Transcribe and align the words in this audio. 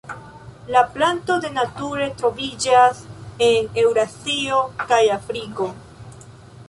La 0.75 0.81
planto 0.93 1.35
de 1.43 1.51
nature 1.57 2.07
troviĝas 2.21 3.03
en 3.49 3.69
Eŭrazio 3.83 4.63
kaj 4.89 5.01
Afriko. 5.21 5.69